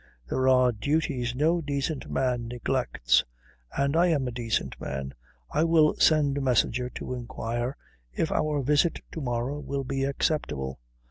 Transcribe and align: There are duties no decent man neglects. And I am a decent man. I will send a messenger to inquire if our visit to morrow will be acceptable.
There 0.27 0.47
are 0.47 0.71
duties 0.71 1.35
no 1.35 1.61
decent 1.61 2.09
man 2.09 2.47
neglects. 2.47 3.23
And 3.77 3.95
I 3.95 4.07
am 4.07 4.27
a 4.27 4.31
decent 4.31 4.81
man. 4.81 5.13
I 5.51 5.63
will 5.63 5.93
send 5.97 6.39
a 6.39 6.41
messenger 6.41 6.89
to 6.95 7.13
inquire 7.13 7.77
if 8.11 8.31
our 8.31 8.63
visit 8.63 8.99
to 9.11 9.21
morrow 9.21 9.59
will 9.59 9.83
be 9.83 10.03
acceptable. 10.05 10.79